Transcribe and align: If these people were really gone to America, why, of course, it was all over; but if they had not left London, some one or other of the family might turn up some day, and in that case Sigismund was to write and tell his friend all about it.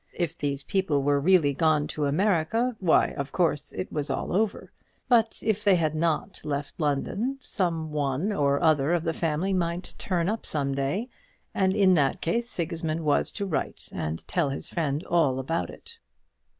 If 0.15 0.35
these 0.35 0.63
people 0.63 1.03
were 1.03 1.19
really 1.19 1.53
gone 1.53 1.85
to 1.89 2.05
America, 2.07 2.75
why, 2.79 3.09
of 3.09 3.31
course, 3.31 3.71
it 3.71 3.91
was 3.91 4.09
all 4.09 4.33
over; 4.35 4.71
but 5.07 5.37
if 5.43 5.63
they 5.63 5.75
had 5.75 5.93
not 5.93 6.43
left 6.43 6.79
London, 6.79 7.37
some 7.39 7.91
one 7.91 8.33
or 8.33 8.59
other 8.63 8.93
of 8.93 9.03
the 9.03 9.13
family 9.13 9.53
might 9.53 9.93
turn 9.99 10.27
up 10.27 10.43
some 10.43 10.73
day, 10.73 11.07
and 11.53 11.75
in 11.75 11.93
that 11.93 12.19
case 12.19 12.49
Sigismund 12.49 13.01
was 13.01 13.31
to 13.33 13.45
write 13.45 13.89
and 13.91 14.27
tell 14.27 14.49
his 14.49 14.71
friend 14.71 15.03
all 15.05 15.37
about 15.37 15.69
it. 15.69 15.99